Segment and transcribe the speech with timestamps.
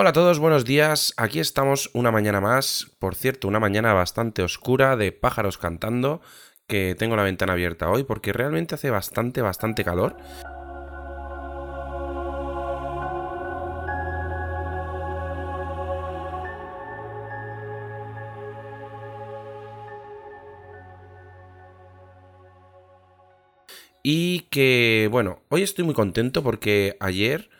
[0.00, 1.12] Hola a todos, buenos días.
[1.18, 2.90] Aquí estamos una mañana más.
[2.98, 6.22] Por cierto, una mañana bastante oscura de pájaros cantando,
[6.66, 10.16] que tengo la ventana abierta hoy porque realmente hace bastante, bastante calor.
[24.02, 27.50] Y que, bueno, hoy estoy muy contento porque ayer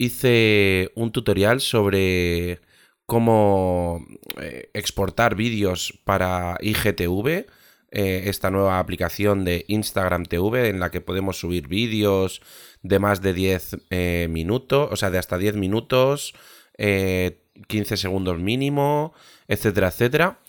[0.00, 2.62] hice un tutorial sobre
[3.04, 4.06] cómo
[4.40, 7.46] eh, exportar vídeos para IGTV,
[7.90, 12.40] eh, esta nueva aplicación de Instagram TV en la que podemos subir vídeos
[12.82, 16.32] de más de 10 eh, minutos, o sea, de hasta 10 minutos,
[16.78, 19.12] 15 segundos mínimo,
[19.48, 20.40] etcétera, etcétera.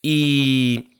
[0.00, 0.96] Y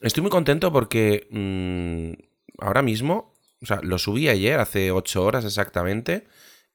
[0.00, 5.44] estoy muy contento porque mm, ahora mismo, o sea, lo subí ayer, hace 8 horas
[5.44, 6.26] exactamente,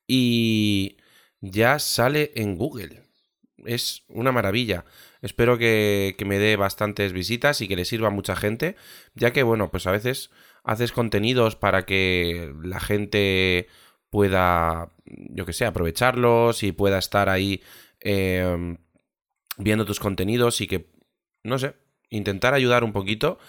[0.08, 0.98] y
[1.42, 3.04] ya sale en Google.
[3.66, 4.86] Es una maravilla.
[5.22, 8.76] Espero que, me dé bastantes visitas y que le sirva a mucha gente,
[9.14, 10.30] ya que, bueno, pues a veces
[10.64, 13.68] haces contenidos para que la gente
[14.10, 17.62] pueda, yo que sé, aprovecharlos y pueda estar ahí
[18.00, 18.78] em,
[19.58, 20.90] viendo tus contenidos y que,
[21.44, 21.76] no sé,
[22.10, 23.40] intentar ayudar un poquito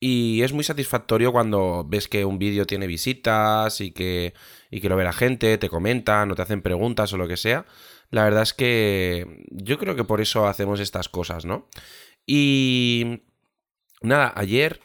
[0.00, 4.34] y es muy satisfactorio cuando ves que un vídeo tiene visitas y que,
[4.70, 7.36] y que lo ve la gente, te comentan o te hacen preguntas o lo que
[7.36, 7.66] sea.
[8.10, 11.68] La verdad es que yo creo que por eso hacemos estas cosas, ¿no?
[12.26, 13.22] Y
[14.02, 14.80] nada, ayer,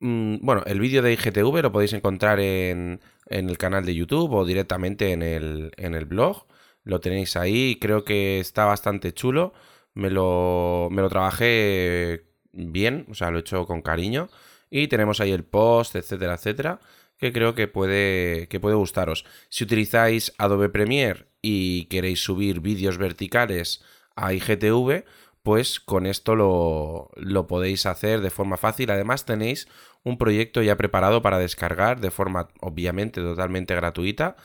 [0.00, 4.32] mm, bueno, el vídeo de IGTV lo podéis encontrar en, en el canal de YouTube
[4.32, 6.46] o directamente en el, en el blog.
[6.84, 9.54] Lo tenéis ahí, creo que está bastante chulo.
[9.94, 14.28] Me lo, me lo trabajé bien, o sea, lo he hecho con cariño.
[14.70, 16.80] Y tenemos ahí el post, etcétera, etcétera,
[17.18, 19.24] que creo que puede, que puede gustaros.
[19.48, 23.84] Si utilizáis Adobe Premiere y queréis subir vídeos verticales
[24.16, 25.04] a IGTV,
[25.42, 28.90] pues con esto lo, lo, podéis hacer de forma fácil.
[28.90, 29.68] Además tenéis
[30.02, 34.36] un proyecto ya preparado para descargar de forma obviamente totalmente gratuita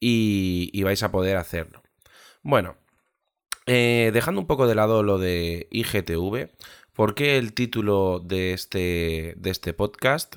[0.00, 1.82] y, vais a poder hacerlo.
[2.42, 2.76] Bueno,
[3.66, 6.50] eh, dejando un poco de lado lo de IGTV,
[6.98, 10.34] ¿Por qué el título de este, de este podcast?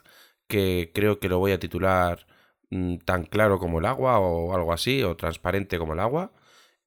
[0.47, 2.27] Que creo que lo voy a titular
[2.69, 6.33] mm, tan claro como el agua o algo así, o transparente como el agua.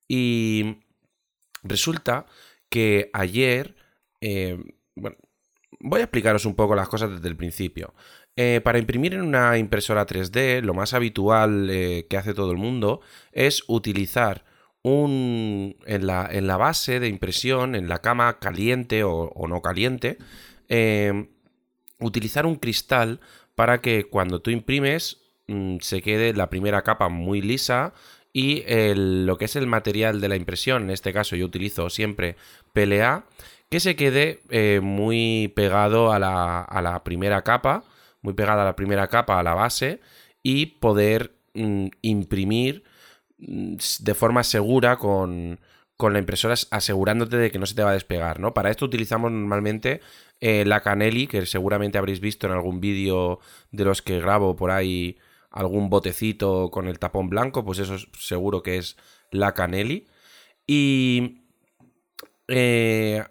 [0.06, 0.76] Y
[1.64, 2.26] resulta
[2.68, 3.74] que ayer,
[4.20, 4.62] eh,
[4.94, 5.16] bueno,
[5.80, 7.94] voy a explicaros un poco las cosas desde el principio.
[8.36, 12.58] Eh, para imprimir en una impresora 3D, lo más habitual eh, que hace todo el
[12.58, 13.00] mundo
[13.32, 14.44] es utilizar
[14.84, 20.18] un, en, la, en la base de impresión, en la cama caliente o, no caliente,
[20.68, 21.28] em,
[21.98, 23.20] utilizar un cristal
[23.54, 27.94] para que cuando tú imprimes mm, se quede la primera capa muy lisa
[28.32, 28.64] y
[28.94, 32.36] lo que es el material de la impresión, en este caso yo utilizo siempre
[32.72, 33.24] PLA,
[33.70, 37.84] que se quede eh, muy pegado a la, a la, primera capa,
[38.22, 40.00] muy pegada a la primera capa, a la base,
[40.42, 42.84] y poder mm, imprimir
[43.46, 45.60] de forma segura con,
[45.98, 48.52] la impresora asegurándote de que no se te va a despegar, ¿no?
[48.52, 50.00] Para esto utilizamos normalmente
[50.40, 53.40] eh, la Canelli, que seguramente habréis visto en algún vídeo
[53.70, 55.18] de los que grabo por ahí
[55.50, 58.96] algún botecito con el tapón blanco, pues eso seguro que es
[59.30, 60.06] la Canelli.
[60.66, 61.42] Y
[62.48, 63.24] eh,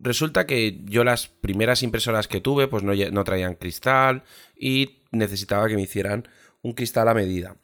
[0.00, 4.24] resulta que yo las primeras impresoras que tuve pues no, no traían cristal
[4.58, 6.28] y necesitaba que me hicieran
[6.62, 7.56] un cristal a medida.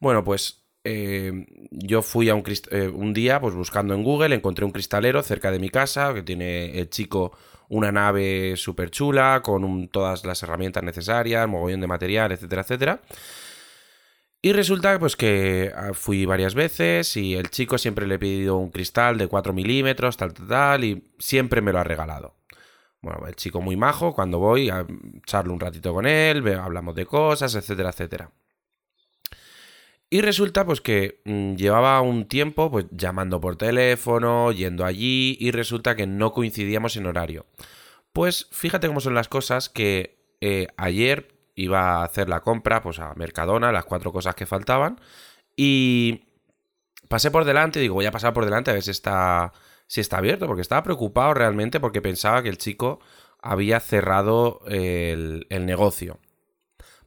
[0.00, 4.64] Bueno, pues eh, yo fui a un, eh, un, día, pues buscando en Google, encontré
[4.64, 7.32] un cristalero cerca de mi casa, que tiene el chico
[7.68, 13.02] una nave súper chula, con todas las herramientas necesarias, mogollón de material, etcétera, etcétera.
[14.40, 18.56] Y resulta pues que ah, fui varias veces y el chico siempre le he pedido
[18.56, 22.36] un cristal de 4 milímetros, tal, tal, tal, y siempre me lo ha regalado.
[23.02, 24.86] Bueno, el chico muy majo, cuando voy a
[25.26, 28.30] charlo un ratito con él, hablamos de cosas, etcétera, etcétera.
[30.10, 35.50] Y resulta pues que mm, llevaba un tiempo pues llamando por teléfono, yendo allí y
[35.50, 37.46] resulta que no coincidíamos en horario.
[38.12, 43.00] Pues fíjate cómo son las cosas que eh, ayer iba a hacer la compra pues
[43.00, 44.98] a Mercadona, las cuatro cosas que faltaban
[45.56, 46.24] y
[47.08, 49.52] pasé por delante, digo voy a pasar por delante a ver si está,
[49.86, 53.00] si está abierto porque estaba preocupado realmente porque pensaba que el chico
[53.42, 56.18] había cerrado el, el negocio.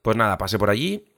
[0.01, 1.10] Pues nada, pasé por allí,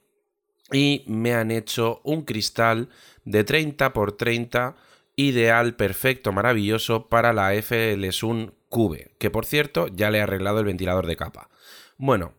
[0.72, 2.90] y me han hecho un cristal
[3.26, 4.76] de 30 por 30
[5.16, 10.66] ideal, perfecto, maravilloso para la FLSUN Cube, que por cierto ya le he arreglado el
[10.66, 11.50] ventilador de capa.
[11.98, 12.34] Bueno,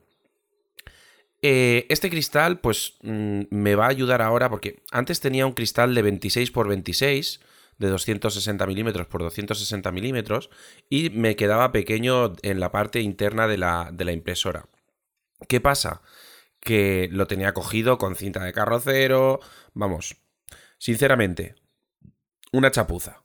[1.42, 5.94] eh, este cristal pues mm, me va a ayudar ahora porque antes tenía un cristal
[5.94, 7.40] de 26 por 26
[7.78, 10.50] de 260 milímetros por 260 milímetros
[10.88, 14.68] y me quedaba pequeño en la parte interna de la, de la impresora.
[15.48, 16.02] ¿Qué pasa?
[16.64, 19.38] Que lo tenía cogido con cinta de carrocero,
[19.72, 20.16] vamos,
[20.78, 21.54] sinceramente,
[22.52, 23.22] una chapuza.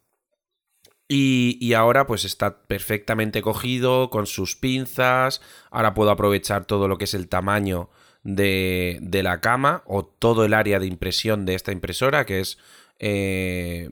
[1.11, 5.41] Y, ahora pues está perfectamente cogido con sus pinzas.
[5.71, 7.89] Ahora puedo aprovechar todo lo que es el tamaño
[8.21, 12.59] de, de la cama o todo el área de impresión de esta impresora, que es
[12.99, 13.89] eh,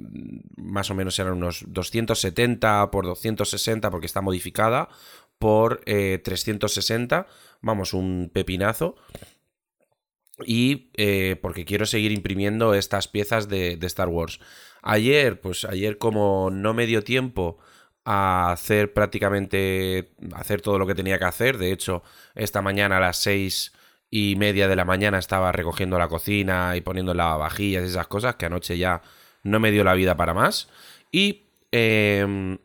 [0.58, 4.90] más o menos eran unos 270 por 260 porque está modificada
[5.40, 7.20] por 360.
[7.20, 8.96] Eh, Vamos, un pepinazo.
[10.46, 14.40] Y eh, porque quiero seguir imprimiendo estas piezas de, de Star Wars.
[14.82, 17.58] Ayer, pues ayer como no me dio tiempo
[18.06, 22.04] a hacer prácticamente, hacer todo lo que tenía que hacer, de hecho,
[22.36, 23.74] esta mañana a las seis
[24.10, 28.36] y media de la mañana estaba recogiendo la cocina y poniendo lavavajillas y esas cosas
[28.36, 29.02] que anoche ya
[29.44, 30.70] no me dio la vida para más.
[31.12, 32.58] Y em,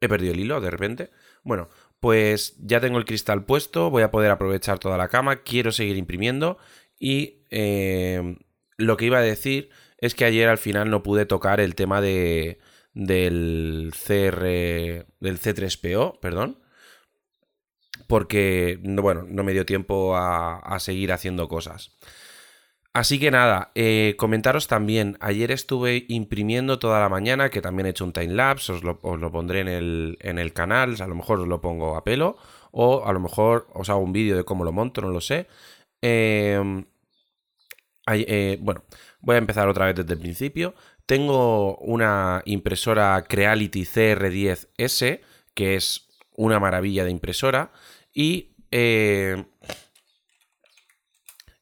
[0.00, 1.10] he perdido el hilo de repente.
[1.42, 1.68] Bueno,
[2.00, 5.96] pues ya tengo el cristal puesto, voy a poder aprovechar toda la cama, quiero seguir
[5.96, 6.58] imprimiendo
[6.98, 8.36] y em,
[8.76, 12.00] lo que iba a decir es que ayer al final no pude tocar el tema
[12.00, 12.58] de,
[12.94, 14.42] del CR,
[15.20, 16.58] del C3PO, perdón,
[18.06, 21.96] porque, bueno, no me dio tiempo a, seguir haciendo cosas.
[22.92, 27.90] Así que nada, eh, comentaros también, ayer estuve imprimiendo toda la mañana, que también he
[27.90, 31.14] hecho un timelapse, os lo, os lo pondré en el, en el canal, a lo
[31.14, 32.36] mejor os lo pongo a pelo,
[32.72, 35.46] o a lo mejor os hago un vídeo de cómo lo monto, no lo sé.
[36.02, 36.84] Em,
[38.12, 38.84] eh, bueno,
[39.20, 40.74] voy a empezar otra vez desde el principio.
[41.06, 45.20] Tengo una impresora Creality CR10S,
[45.54, 47.72] que es una maravilla de impresora.
[48.12, 49.44] Y, eh,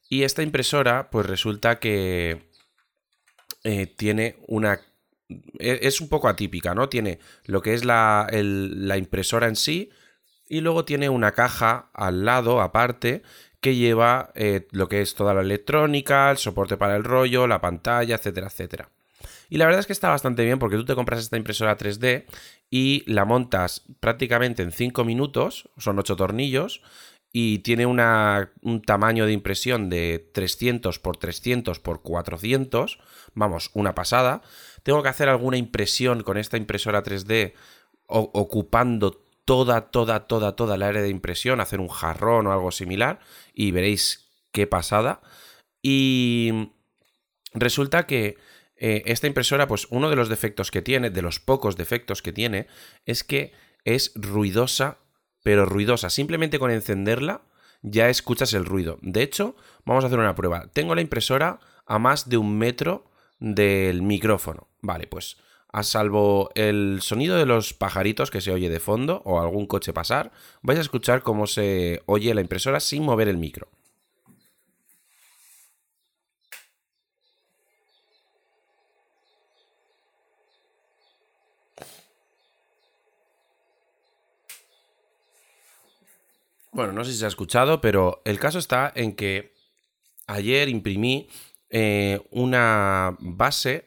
[0.09, 2.49] y esta impresora, pues resulta que
[3.63, 4.81] eh, tiene una...
[5.59, 6.89] E, es un poco atípica, ¿no?
[6.89, 9.91] Tiene lo que es la, la impresora en sí
[10.47, 13.21] y luego tiene una caja al lado, aparte,
[13.61, 17.61] que lleva eh, lo que es toda la electrónica, el soporte para el rollo, la
[17.61, 18.89] pantalla, etcétera, etcétera.
[19.49, 22.25] Y la verdad es que está bastante bien porque tú te compras esta impresora 3D
[22.69, 26.81] y la montas prácticamente en 5 minutos, son 8 tornillos,
[27.31, 32.99] y tiene un tamaño de impresión de 300 por 300 por 400,
[33.35, 34.41] vamos, una pasada.
[34.83, 37.53] Tengo que hacer alguna impresión con esta impresora 3D
[38.07, 39.11] ocupando
[39.45, 43.19] toda, toda, toda, toda la área de impresión, hacer un jarrón o algo similar
[43.53, 45.21] y veréis qué pasada.
[45.81, 46.71] Y
[47.53, 48.37] resulta que
[48.75, 52.33] eh, esta impresora, pues uno de los defectos que tiene, de los pocos defectos que
[52.33, 52.67] tiene,
[53.05, 53.53] es que
[53.83, 54.99] es ruidosa,
[55.43, 56.09] pero ruidosa.
[56.09, 57.41] Simplemente con encenderla
[57.81, 58.97] ya escuchas el ruido.
[59.01, 59.55] De hecho,
[59.85, 60.67] vamos a hacer una prueba.
[60.73, 63.05] Tengo la impresora a más de un metro
[63.39, 64.67] del micrófono.
[64.81, 65.37] Vale, pues
[65.71, 69.93] a salvo el sonido de los pajaritos que se oye de fondo o algún coche
[69.93, 70.31] pasar,
[70.61, 73.69] vais a escuchar cómo se oye la impresora sin mover el micro.
[86.79, 89.53] Bueno, no sé si se ha escuchado, pero el caso está en que
[90.27, 91.27] ayer imprimí
[91.69, 93.85] eh, una base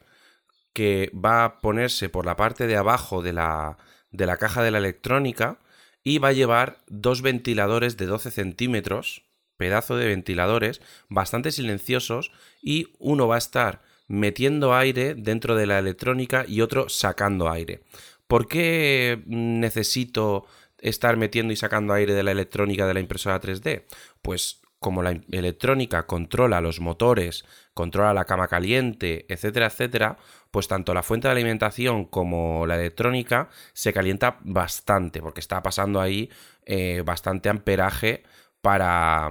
[0.75, 3.79] que va a ponerse por la parte de abajo de la,
[4.11, 5.59] de la caja de la electrónica
[6.05, 9.25] y va a llevar dos ventiladores de 12 centímetros,
[9.57, 12.31] pedazo de ventiladores, bastante silenciosos
[12.61, 17.85] y uno va a estar metiendo aire dentro de la electrónica y otro sacando aire.
[18.27, 20.45] ¿Por qué necesito
[20.83, 23.85] estar metiendo y sacando aire de la electrónica de la impresora 3D?
[24.21, 30.19] Pues como la electrónica controla los motores, controla la cama caliente, etcétera, etcétera,
[30.51, 36.01] pues tanto la fuente de alimentación como la electrónica se calienta bastante, porque está pasando
[36.01, 36.29] ahí
[36.67, 38.25] eh, bastante amperaje
[38.61, 39.31] para,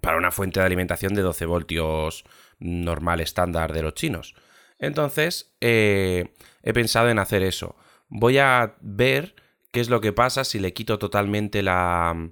[0.00, 2.24] para una fuente de alimentación de 12 voltios
[2.60, 4.34] normal, estándar de los chinos.
[4.78, 7.76] Entonces, eh, he pensado en hacer eso.
[8.08, 9.34] Voy a ver
[9.72, 12.30] qué es lo que pasa si le quito totalmente la,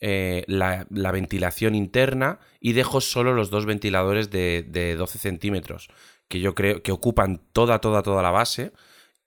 [0.00, 5.90] eh, la, ventilación interna y dejo solo los dos ventiladores de, 12 centímetros,
[6.28, 8.72] que yo creo que ocupan toda, toda, toda la base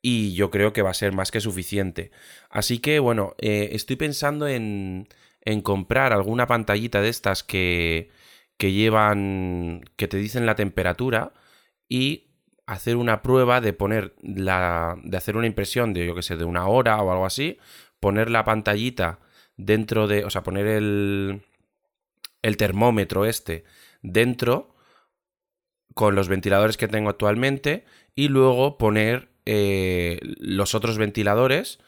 [0.02, 2.10] y yo creo que va a ser más que suficiente.
[2.50, 5.08] Así que bueno, eh, estoy pensando en,
[5.40, 8.10] en, comprar alguna pantallita de estas que,
[8.58, 11.32] que llevan, que te dicen la temperatura
[11.88, 12.25] y
[12.66, 16.44] hacer una prueba de poner la, de hacer una impresión de, yo que sé, de
[16.44, 17.58] una hora o algo así,
[18.00, 19.20] poner la pantallita
[19.56, 21.42] dentro de, o sea, poner el,
[22.42, 23.64] el termómetro este
[24.02, 24.74] dentro
[25.94, 31.78] con los ventiladores que tengo actualmente y luego poner eh, los otros ventiladores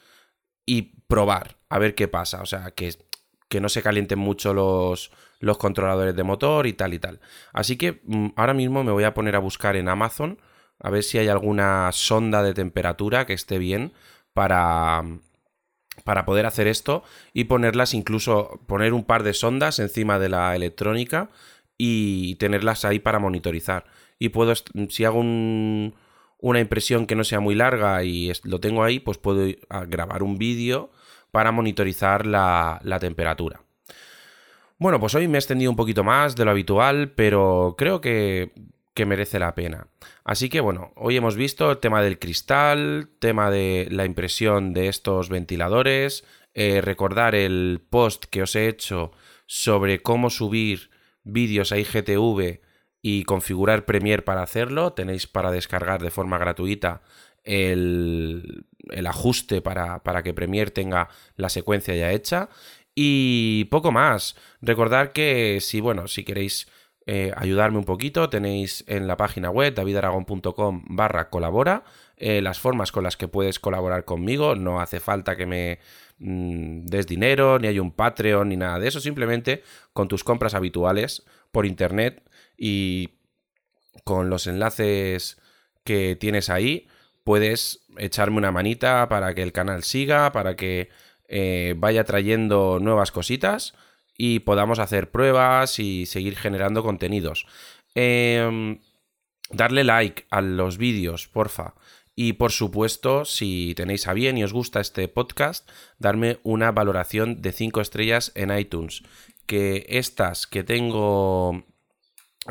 [0.65, 2.41] y probar a ver qué pasa.
[2.41, 2.95] O sea, que,
[3.49, 7.21] que no se calienten mucho los, los controladores de motor y tal y tal.
[7.53, 10.39] Así que mm, ahora mismo me voy a poner a buscar en Amazon
[10.81, 13.93] a ver si hay alguna sonda de temperatura que esté bien
[14.33, 15.05] para,
[16.05, 20.55] para poder hacer esto y ponerlas incluso poner un par de sondas encima de la
[20.55, 21.31] electrónica
[21.77, 23.85] y tenerlas ahí para monitorizar.
[24.19, 24.53] Y puedo,
[24.89, 29.47] si hago una impresión que no sea muy larga y lo tengo ahí, pues puedo
[29.87, 30.91] grabar un vídeo
[31.31, 33.63] para monitorizar la, la temperatura.
[34.79, 38.53] Bueno, pues hoy me he extendido un poquito más de lo habitual, pero creo que,
[38.99, 39.87] que merece la pena.
[40.25, 44.89] Así que bueno, hoy hemos visto el tema del cristal, tema de la impresión de
[44.89, 49.13] estos ventiladores, eh, recordar el post que os he hecho
[49.47, 50.91] sobre cómo subir
[51.23, 52.61] vídeos a IGTV
[53.01, 54.95] y configurar Premiere para hacerlo.
[54.95, 57.03] Tenéis para descargar de forma gratuita
[57.45, 62.49] el, el ajuste para, para, que Premiere tenga la secuencia ya hecha.
[62.97, 64.35] Y poco más.
[64.61, 66.67] Recordar que si, bueno, si queréis
[67.11, 71.83] eh, ayudarme un poquito, tenéis en la página web davidaragon.com barra colabora
[72.19, 74.55] eh, las formas con las que puedes colaborar conmigo.
[74.57, 75.79] No hace falta que me
[76.19, 79.01] mm, des dinero, ni hay un Patreon, ni nada de eso.
[79.01, 79.63] Simplemente
[79.95, 83.15] con tus compras habituales por internet y
[84.05, 85.41] con los enlaces
[85.85, 86.89] que tienes ahí,
[87.25, 90.91] puedes echarme una manita para que el canal siga, para que
[91.27, 93.73] eh, vaya trayendo nuevas cositas
[94.19, 97.47] y podamos hacer pruebas y seguir generando contenidos.
[97.95, 98.81] Em,
[99.51, 101.75] darle like a los vídeos, porfa.
[102.17, 107.41] Y por supuesto, si tenéis a bien y os gusta este podcast, darme una valoración
[107.41, 109.05] de 5 estrellas en iTunes.
[109.47, 111.65] Que estas que tengo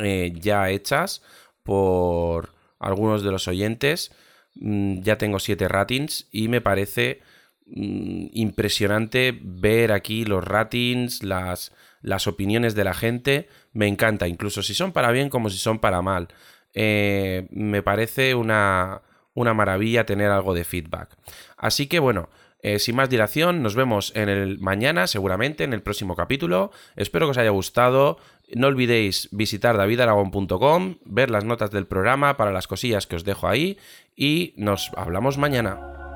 [0.02, 1.22] eh, ya hechas
[1.64, 4.14] por algunos de los oyentes,
[4.56, 7.22] mm, ya tengo 7 ratings y me parece
[7.70, 13.50] impresionante ver aquí los ratings, las, las opiniones de la gente.
[13.74, 16.30] Me encanta, incluso si son para bien como si son para mal.
[16.74, 19.02] Eh, me parece una,
[19.34, 21.18] una maravilla tener algo de feedback.
[21.58, 22.30] Así que bueno,
[22.62, 26.72] eh, sin más dilación, nos vemos en el mañana, seguramente, en el próximo capítulo.
[26.96, 28.18] Espero que os haya gustado.
[28.56, 33.48] No olvidéis visitar davidaragón.com, ver las notas del programa para las cosillas que os dejo
[33.48, 33.78] ahí
[34.16, 36.07] y nos hablamos mañana.